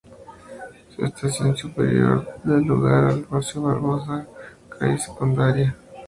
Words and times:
Su 0.95 1.05
estación 1.05 1.55
superior 1.55 2.25
da 2.43 2.55
lugar 2.57 3.03
al 3.11 3.21
paseo 3.21 3.61
Barbosa, 3.61 4.27
calle 4.67 4.97
secundaria 4.97 5.53
del 5.53 5.65
cerro 5.65 5.73
Mariposas. 5.75 5.99